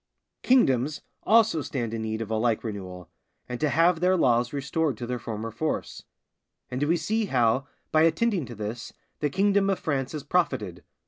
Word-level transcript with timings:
Kingdoms 0.41 1.03
also 1.27 1.61
stand 1.61 1.93
in 1.93 2.01
need 2.01 2.23
of 2.23 2.31
a 2.31 2.35
like 2.35 2.63
renewal, 2.63 3.07
and 3.47 3.59
to 3.59 3.69
have 3.69 3.99
their 3.99 4.17
laws 4.17 4.51
restored 4.51 4.97
to 4.97 5.05
their 5.05 5.19
former 5.19 5.51
force; 5.51 6.05
and 6.71 6.81
we 6.81 6.97
see 6.97 7.25
how, 7.25 7.67
by 7.91 8.01
attending 8.01 8.47
to 8.47 8.55
this, 8.55 8.93
the 9.19 9.29
kingdom 9.29 9.69
of 9.69 9.77
France 9.77 10.13
has 10.13 10.23
profited. 10.23 10.83